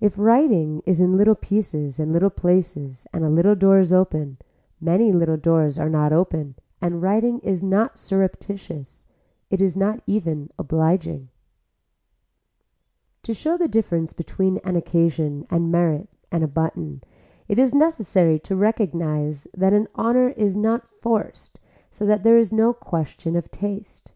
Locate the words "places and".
2.30-3.22